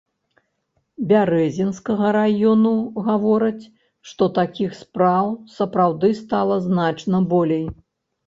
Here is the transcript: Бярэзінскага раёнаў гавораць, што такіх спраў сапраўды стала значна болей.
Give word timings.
Бярэзінскага 1.09 2.07
раёнаў 2.17 2.77
гавораць, 3.09 3.65
што 4.11 4.23
такіх 4.39 4.71
спраў 4.81 5.25
сапраўды 5.59 6.09
стала 6.21 6.55
значна 6.67 7.17
болей. 7.35 7.63